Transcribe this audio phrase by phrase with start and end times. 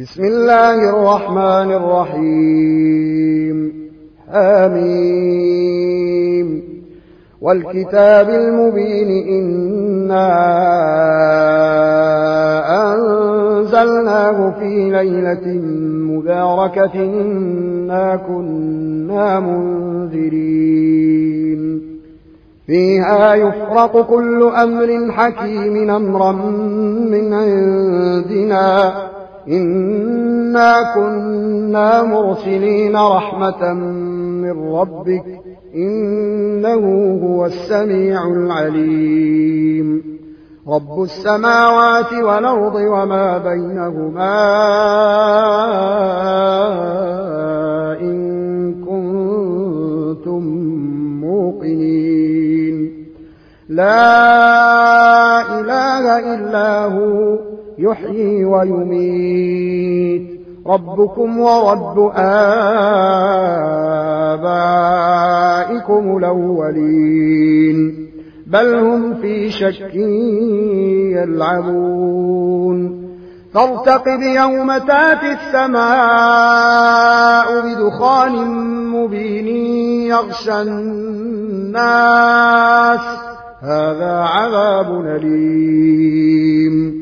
[0.00, 3.72] بسم الله الرحمن الرحيم.
[4.30, 5.62] آمين.
[7.40, 10.28] والكتاب المبين إنا
[12.92, 15.46] أنزلناه في ليلة
[16.10, 20.82] مباركة إنا كنا منذرين.
[22.66, 26.32] فيها يفرق كل أمر حكيم أمرا
[27.12, 28.92] من عندنا.
[29.48, 35.24] إنا كنا مرسلين رحمة من ربك
[35.74, 36.84] إنه
[37.24, 40.02] هو السميع العليم
[40.68, 44.32] رب السماوات والأرض وما بينهما
[57.92, 60.42] يحيي ويميت.
[60.66, 62.56] ربكم ورب آبائكم
[66.16, 68.08] الأولين.
[68.46, 69.94] بل هم في شك
[71.14, 73.02] يلعبون.
[73.54, 75.86] فارتقب يوم تاتي السماء
[77.60, 78.32] بدخان
[78.88, 79.48] مبين
[80.06, 81.72] يغشى الناس.
[83.62, 87.01] هذا عذاب أليم.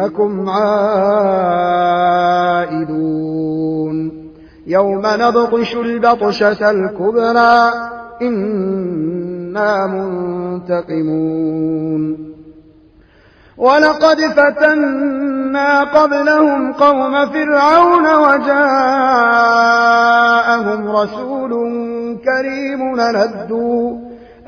[0.00, 1.60] إنكم عائدون.
[4.66, 7.72] يوم نبطش البطشة الكبرى
[8.22, 9.86] إنا
[10.66, 11.50] منتقمون.
[13.58, 18.80] ولقد فتنا قبلهم قوم فرعون وجاءهم
[20.90, 21.50] رسول
[22.24, 23.98] كريم ندوا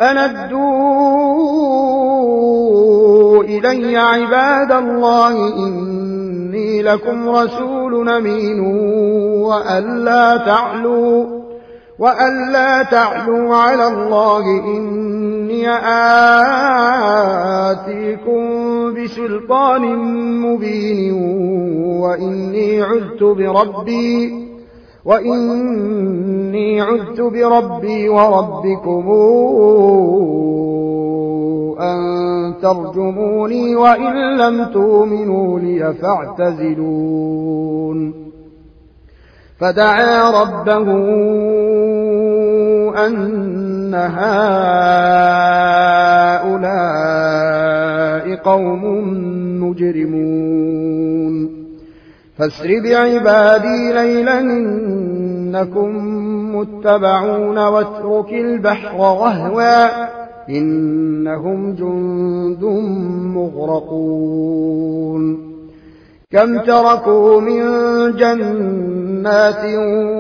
[0.01, 1.02] أندوا
[3.67, 8.61] إلي عباد الله إني لكم رسول أمين
[9.41, 11.43] وألا تعلوا
[11.99, 14.45] وألا تعلوا على الله
[14.77, 15.71] إني
[17.71, 18.43] آتيكم
[18.95, 19.97] بسلطان
[20.41, 21.13] مبين
[22.01, 24.43] وإني عذت بربي
[25.05, 29.09] وإني عذت بربي وربكم
[31.81, 32.32] أن
[32.63, 38.15] ترجموني وإن لم تؤمنوا لي فاعتزلون.
[39.61, 40.87] فدعا ربه
[43.07, 44.23] أن هؤلاء
[48.35, 48.85] قوم
[49.65, 51.35] مجرمون.
[52.39, 55.91] فاسر بعبادي ليلا إنكم
[56.57, 62.65] متبعون واترك البحر رهوا إنهم جند
[63.37, 64.73] مغرقون.
[66.33, 67.63] كم تركوا من
[68.17, 69.65] جنات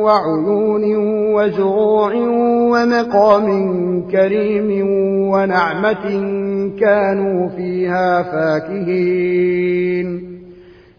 [0.03, 0.97] وعيون
[1.35, 2.15] وزروع
[2.73, 3.49] ومقام
[4.11, 4.87] كريم
[5.33, 6.05] ونعمة
[6.81, 9.63] كانوا فيها فاكهين.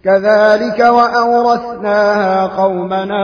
[0.03, 3.23] كذلك وأورثناها قومنا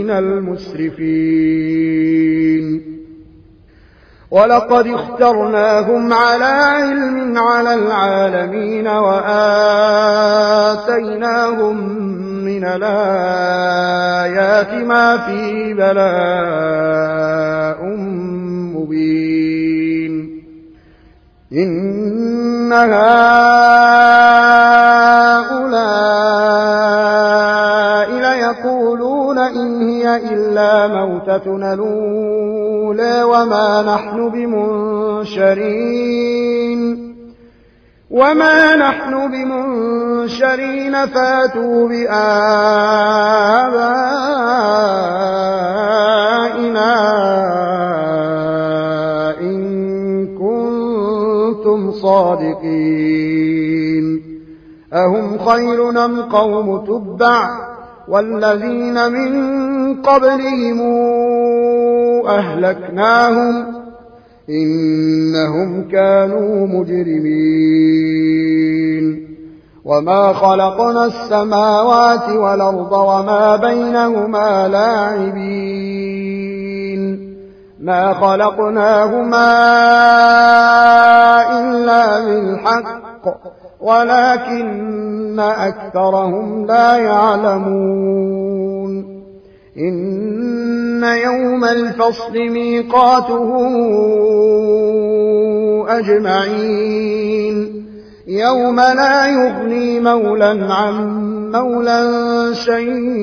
[0.00, 1.80] من المسرفين.
[4.30, 9.36] ولقد اخترناهم على علم على العالمين وآتيناهم
[12.44, 16.26] من الآيات ما فيه بلاء
[18.74, 20.40] مبين.
[21.52, 24.39] إن هؤلاء
[28.20, 35.70] ليقولون إن هي إلا موتتنا الأولى وما نحن بمنشرين.
[38.10, 42.20] وما نحن بمنشرين فاتوا بآبائنا
[49.40, 49.58] إن
[50.38, 53.40] كنتم صادقين.
[54.92, 57.59] أهم خير نم قوم تبع
[58.10, 59.32] والذين من
[60.02, 60.80] قبلهم
[62.28, 63.66] أهلكناهم
[64.50, 68.00] إنهم كانوا مجرمين.
[69.84, 76.20] وما خلقنا السماوات والأرض وما بينهما لاعبين.
[77.80, 79.52] ما خلقناهما
[81.60, 83.59] إلا بالحق.
[83.80, 88.40] ولكن أكثرهم لا يعلمون.
[89.78, 93.72] إن يوم الفصل ميقاتهم
[95.88, 97.86] أجمعين.
[98.26, 101.20] يوم لا يغني مولا عن
[101.52, 102.02] مولا
[102.54, 103.16] شيئا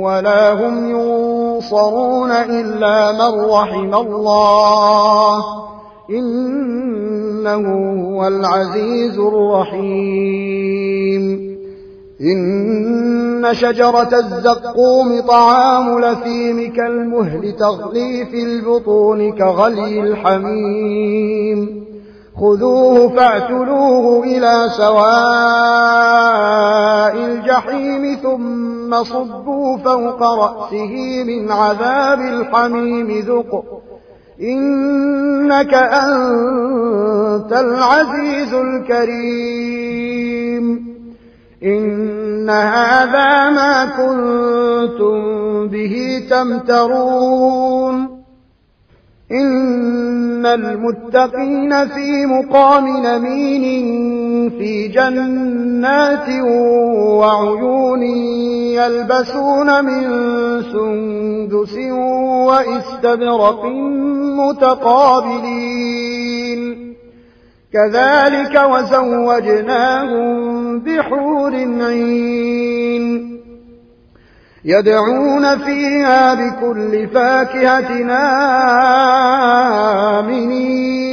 [0.00, 5.44] ولا هم ينصرون إلا من رحم الله.
[7.46, 10.74] إنه هو العزيز الرحيم.
[12.20, 21.84] إن شجرة الزقوم طعام لثيم كالمهل تغلي في البطون كغلي الحميم.
[22.40, 25.04] خذوه فاعتلوه إلى سواء
[27.16, 33.64] الجحيم ثم صبوا فوق رأسه من عذاب الحميم ذق
[34.40, 39.74] إنك أنت العزيز الكريم.
[41.64, 45.24] إن هذا ما كنتم
[45.68, 48.24] به تمترون.
[49.32, 53.64] إن المتقين في مقام نمين
[54.50, 56.28] في جنات
[57.18, 58.02] وعيون
[58.72, 60.04] يلبسون من
[60.62, 61.74] سندس
[62.46, 63.64] وإستبرق
[64.38, 65.74] متقابلين.
[67.72, 70.34] كذلك وزوجناهم
[70.80, 73.34] بحور عين.
[74.64, 78.10] يدعون فيها بكل فاكهة
[80.20, 81.04] آمنين.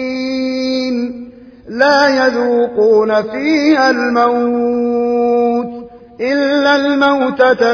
[1.69, 5.71] لا يذوقون فيها الموت
[6.21, 7.73] إلا الموتة